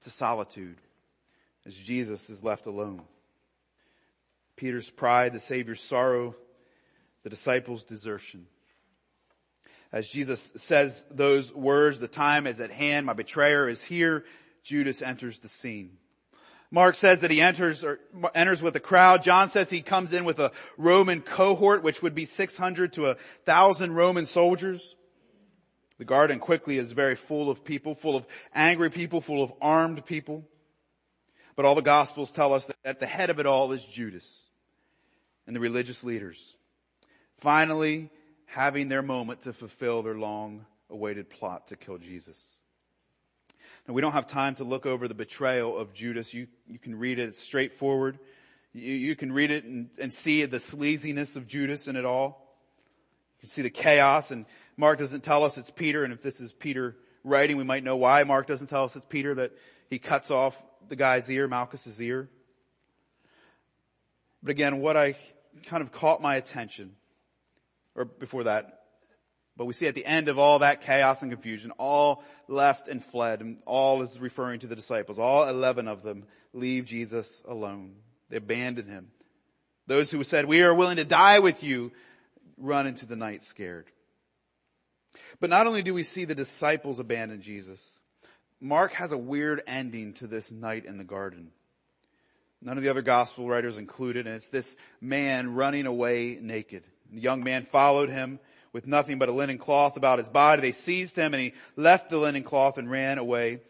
[0.00, 0.78] to solitude
[1.64, 3.02] as Jesus is left alone.
[4.58, 6.34] Peter's pride, the Savior's sorrow,
[7.22, 8.46] the disciples' desertion.
[9.90, 14.24] As Jesus says those words, the time is at hand, my betrayer is here,
[14.62, 15.92] Judas enters the scene.
[16.70, 17.98] Mark says that he enters or
[18.34, 19.22] enters with a crowd.
[19.22, 23.16] John says he comes in with a Roman cohort, which would be 600 to a
[23.46, 24.94] thousand Roman soldiers.
[25.96, 30.04] The garden quickly is very full of people, full of angry people, full of armed
[30.04, 30.44] people.
[31.56, 34.47] But all the gospels tell us that at the head of it all is Judas
[35.48, 36.56] and the religious leaders,
[37.38, 38.10] finally
[38.44, 42.58] having their moment to fulfill their long awaited plot to kill Jesus.
[43.86, 46.34] Now we don't have time to look over the betrayal of Judas.
[46.34, 47.30] You, you can read it.
[47.30, 48.18] It's straightforward.
[48.74, 52.54] You, you can read it and, and see the sleaziness of Judas in it all.
[53.38, 54.44] You can see the chaos and
[54.76, 56.04] Mark doesn't tell us it's Peter.
[56.04, 56.94] And if this is Peter
[57.24, 59.52] writing, we might know why Mark doesn't tell us it's Peter that
[59.88, 62.28] he cuts off the guy's ear, Malchus's ear.
[64.42, 65.16] But again, what I
[65.64, 66.96] kind of caught my attention,
[67.94, 68.80] or before that,
[69.56, 73.04] but we see at the end of all that chaos and confusion, all left and
[73.04, 75.18] fled, and all is referring to the disciples.
[75.18, 77.96] All 11 of them leave Jesus alone.
[78.30, 79.08] They abandon him.
[79.88, 81.92] Those who said, we are willing to die with you,
[82.56, 83.86] run into the night scared.
[85.40, 87.98] But not only do we see the disciples abandon Jesus,
[88.60, 91.50] Mark has a weird ending to this night in the garden.
[92.60, 96.82] None of the other gospel writers included, and it's this man running away naked.
[97.12, 98.40] The young man followed him
[98.72, 100.60] with nothing but a linen cloth about his body.
[100.60, 103.60] They seized him and he left the linen cloth and ran away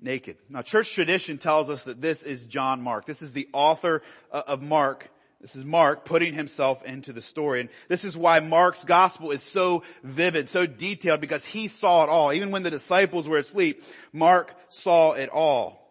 [0.00, 0.36] naked.
[0.48, 3.06] Now church tradition tells us that this is John Mark.
[3.06, 4.02] This is the author
[4.32, 5.08] uh, of Mark.
[5.40, 7.60] This is Mark putting himself into the story.
[7.60, 12.08] And this is why Mark's gospel is so vivid, so detailed, because he saw it
[12.08, 12.32] all.
[12.32, 15.81] Even when the disciples were asleep, Mark saw it all.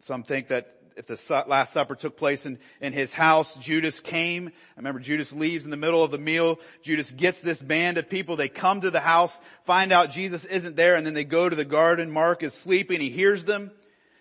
[0.00, 4.48] Some think that if the Last Supper took place in, in his house, Judas came.
[4.48, 6.58] I remember Judas leaves in the middle of the meal.
[6.82, 8.36] Judas gets this band of people.
[8.36, 11.56] They come to the house, find out Jesus isn't there, and then they go to
[11.56, 12.10] the garden.
[12.10, 13.00] Mark is sleeping.
[13.00, 13.70] He hears them.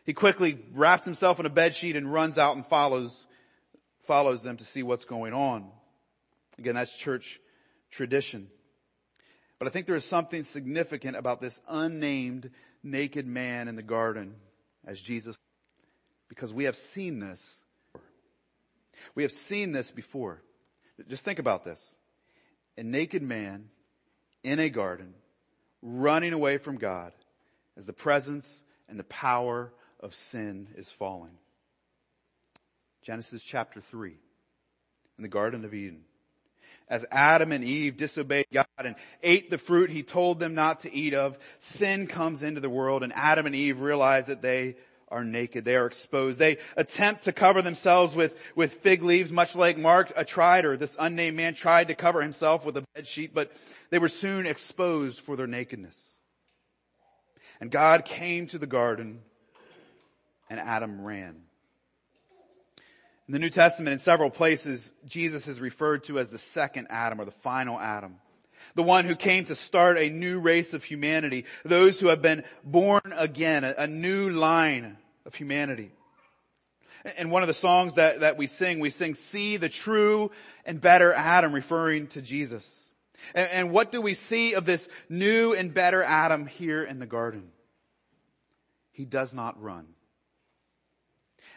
[0.06, 3.26] He quickly wraps himself in a bed sheet and runs out and follows,
[4.04, 5.70] follows them to see what's going on.
[6.58, 7.40] Again, that's church
[7.92, 8.48] tradition.
[9.60, 12.52] But I think there is something significant about this unnamed
[12.84, 14.36] naked man in the garden
[14.86, 15.38] as Jesus
[16.30, 17.64] because we have seen this.
[19.16, 20.42] We have seen this before.
[21.10, 21.98] Just think about this.
[22.78, 23.70] A naked man
[24.44, 25.14] in a garden
[25.82, 27.12] running away from God
[27.78, 31.38] as the presence and the power of sin is falling.
[33.02, 34.14] Genesis chapter 3
[35.18, 36.04] in the Garden of Eden.
[36.88, 40.94] As Adam and Eve disobeyed God and ate the fruit he told them not to
[40.94, 44.76] eat of, sin comes into the world and Adam and Eve realize that they
[45.12, 45.66] are naked.
[45.66, 46.39] They are exposed.
[46.39, 50.78] They attempt to cover themselves with, with fig leaves, much like Mark a tried or
[50.78, 53.51] this unnamed man tried to cover himself with a bed sheet, but
[53.89, 55.97] they were soon exposed for their nakedness.
[57.62, 59.22] And God came to the garden
[60.49, 61.41] and Adam ran.
[63.28, 67.22] In the New Testament, in several places, Jesus is referred to as the second Adam
[67.22, 68.16] or the final Adam
[68.80, 72.46] the one who came to start a new race of humanity, those who have been
[72.64, 75.92] born again, a, new line of humanity.
[77.18, 80.32] And one of the songs that, that we sing, we sing, see the true
[80.66, 82.90] and better Adam, referring to Jesus.
[83.36, 87.06] And, and what do we see of this new and better Adam here in the
[87.06, 87.50] garden?
[88.94, 89.88] He does not run.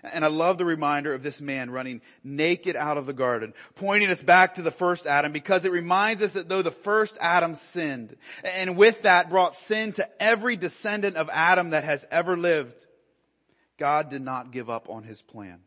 [0.02, 4.10] And I love the reminder of this man running naked out of the garden, pointing
[4.10, 7.54] us back to the first Adam because it reminds us that though the first Adam
[7.54, 12.74] sinned, and with that brought sin to every descendant of Adam that has ever lived,
[13.78, 15.60] God did not give up on his plan.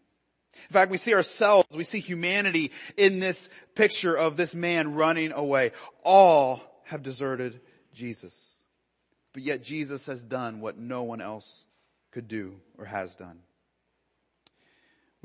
[0.53, 5.31] In fact, we see ourselves, we see humanity in this picture of this man running
[5.31, 5.71] away.
[6.03, 7.61] All have deserted
[7.93, 8.55] Jesus.
[9.33, 11.65] But yet Jesus has done what no one else
[12.11, 13.39] could do or has done.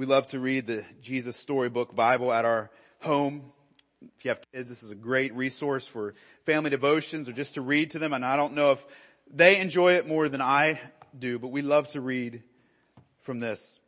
[0.00, 2.70] We love to read the Jesus Storybook Bible at our
[3.00, 3.52] home.
[4.00, 6.14] If you have kids, this is a great resource for
[6.46, 8.14] family devotions or just to read to them.
[8.14, 8.86] And I don't know if
[9.30, 10.80] they enjoy it more than I
[11.18, 12.42] do, but we love to read
[13.24, 13.78] from this.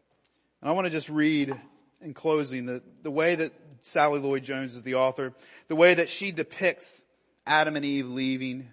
[0.60, 1.58] And I want to just read
[2.02, 5.32] in closing the, the way that Sally Lloyd Jones is the author,
[5.68, 7.02] the way that she depicts
[7.46, 8.68] Adam and Eve leaving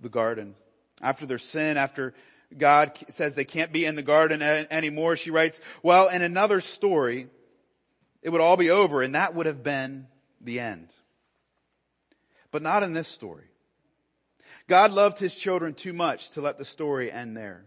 [0.00, 0.54] the garden
[1.02, 2.14] after their sin, after
[2.56, 5.16] God says they can't be in the garden anymore.
[5.16, 7.28] She writes, well, in another story,
[8.22, 10.06] it would all be over and that would have been
[10.40, 10.88] the end.
[12.50, 13.44] But not in this story.
[14.68, 17.64] God loved his children too much to let the story end there.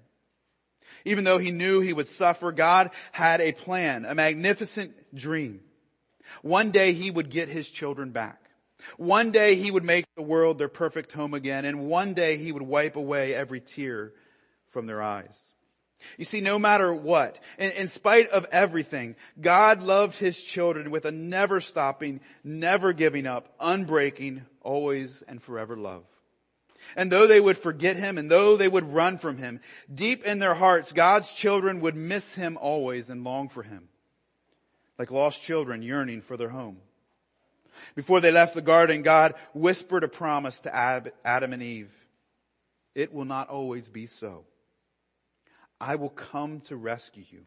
[1.05, 5.61] Even though he knew he would suffer, God had a plan, a magnificent dream.
[6.41, 8.49] One day he would get his children back.
[8.97, 12.51] One day he would make the world their perfect home again, and one day he
[12.51, 14.13] would wipe away every tear
[14.71, 15.53] from their eyes.
[16.17, 21.05] You see, no matter what, in, in, spite of everything, God loved His children with
[21.05, 26.03] a never stopping, never giving up, unbreaking, always and forever love.
[26.95, 29.59] And though they would forget Him and though they would run from Him,
[29.93, 33.89] deep in their hearts, God's children would miss Him always and long for Him.
[34.97, 36.77] Like lost children yearning for their home.
[37.95, 41.91] Before they left the garden, God whispered a promise to Adam and Eve.
[42.95, 44.45] It will not always be so.
[45.81, 47.45] I will come to rescue you.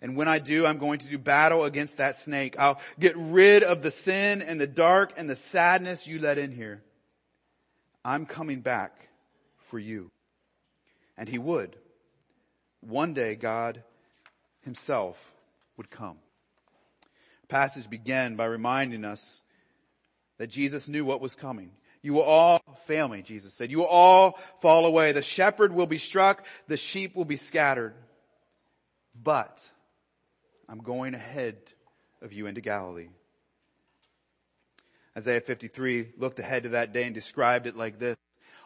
[0.00, 2.56] And when I do, I'm going to do battle against that snake.
[2.58, 6.52] I'll get rid of the sin and the dark and the sadness you let in
[6.52, 6.82] here.
[8.04, 9.08] I'm coming back
[9.58, 10.10] for you.
[11.16, 11.76] And he would.
[12.80, 13.82] One day God
[14.62, 15.16] himself
[15.76, 16.18] would come.
[17.48, 19.42] Passage began by reminding us
[20.38, 21.70] that Jesus knew what was coming.
[22.02, 23.70] You will all fail me, Jesus said.
[23.70, 25.12] You will all fall away.
[25.12, 26.44] The shepherd will be struck.
[26.66, 27.94] The sheep will be scattered.
[29.14, 29.60] But
[30.68, 31.58] I'm going ahead
[32.20, 33.08] of you into Galilee.
[35.16, 38.16] Isaiah 53 looked ahead to that day and described it like this.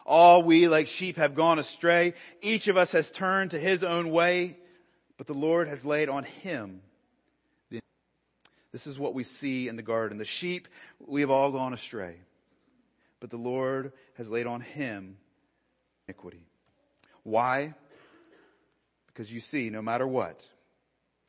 [0.05, 2.13] All we like sheep have gone astray.
[2.41, 4.57] Each of us has turned to his own way,
[5.17, 6.81] but the Lord has laid on him.
[8.71, 10.17] This is what we see in the garden.
[10.17, 10.67] The sheep,
[11.05, 12.15] we have all gone astray,
[13.19, 15.17] but the Lord has laid on him
[16.07, 16.45] iniquity.
[17.23, 17.73] Why?
[19.07, 20.47] Because you see, no matter what,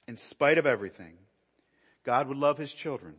[0.06, 1.14] in spite of everything,
[2.04, 3.16] God would love his children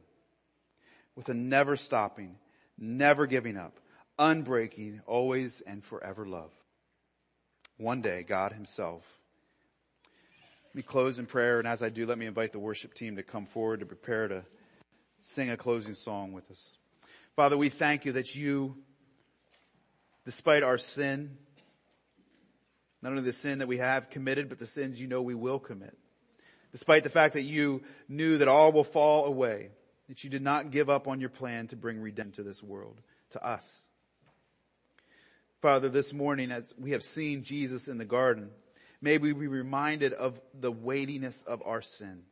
[1.15, 2.38] with a never stopping,
[2.78, 3.80] never giving up,
[4.17, 6.51] unbreaking, always and forever love.
[7.78, 9.03] One day, God himself.
[10.70, 13.15] Let me close in prayer, and as I do, let me invite the worship team
[13.15, 14.43] to come forward to prepare to
[15.22, 16.78] sing a closing song with us.
[17.39, 18.75] Father, we thank you that you,
[20.25, 21.37] despite our sin,
[23.01, 25.57] not only the sin that we have committed, but the sins you know we will
[25.57, 25.97] commit,
[26.73, 29.69] despite the fact that you knew that all will fall away,
[30.09, 32.99] that you did not give up on your plan to bring redemption to this world,
[33.29, 33.87] to us.
[35.61, 38.49] Father, this morning as we have seen Jesus in the garden,
[39.01, 42.23] may we be reminded of the weightiness of our sin.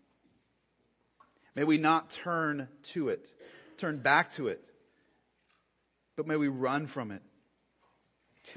[1.55, 3.31] May we not turn to it,
[3.77, 4.61] turn back to it,
[6.17, 7.21] but may we run from it.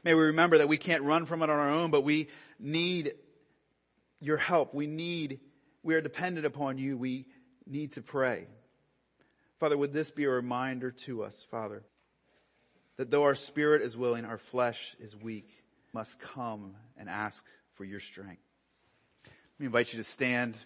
[0.03, 3.13] May we remember that we can't run from it on our own, but we need
[4.21, 4.75] your help.
[4.75, 5.41] We need,
[5.83, 6.97] we are dependent upon you.
[6.97, 7.27] We
[7.67, 8.47] need to pray.
[9.59, 11.83] Father, would this be a reminder to us, Father,
[12.97, 15.51] that though our spirit is willing, our flesh is weak,
[15.93, 17.45] must come and ask
[17.75, 18.43] for your strength.
[19.25, 20.57] Let me invite you to stand